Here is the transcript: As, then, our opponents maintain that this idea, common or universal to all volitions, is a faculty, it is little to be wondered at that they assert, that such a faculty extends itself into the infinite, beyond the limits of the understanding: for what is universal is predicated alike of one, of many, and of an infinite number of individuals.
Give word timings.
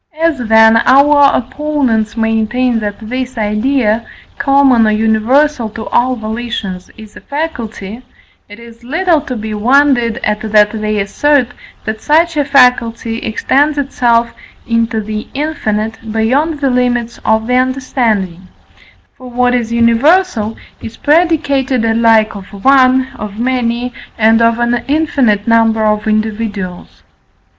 As, 0.19 0.39
then, 0.39 0.77
our 0.77 1.31
opponents 1.35 2.17
maintain 2.17 2.79
that 2.79 2.95
this 3.07 3.37
idea, 3.37 4.03
common 4.39 4.87
or 4.87 4.91
universal 4.91 5.69
to 5.69 5.85
all 5.89 6.15
volitions, 6.15 6.89
is 6.97 7.15
a 7.15 7.21
faculty, 7.21 8.01
it 8.49 8.57
is 8.59 8.83
little 8.83 9.21
to 9.21 9.35
be 9.35 9.53
wondered 9.53 10.17
at 10.23 10.41
that 10.51 10.71
they 10.71 10.99
assert, 10.99 11.49
that 11.85 12.01
such 12.01 12.35
a 12.35 12.43
faculty 12.43 13.19
extends 13.19 13.77
itself 13.77 14.33
into 14.65 14.99
the 15.01 15.27
infinite, 15.35 15.99
beyond 16.11 16.61
the 16.61 16.71
limits 16.71 17.19
of 17.23 17.45
the 17.45 17.53
understanding: 17.53 18.47
for 19.15 19.29
what 19.29 19.53
is 19.53 19.71
universal 19.71 20.57
is 20.81 20.97
predicated 20.97 21.85
alike 21.85 22.35
of 22.35 22.47
one, 22.65 23.07
of 23.19 23.37
many, 23.37 23.93
and 24.17 24.41
of 24.41 24.57
an 24.57 24.83
infinite 24.87 25.47
number 25.47 25.85
of 25.85 26.07
individuals. 26.07 27.03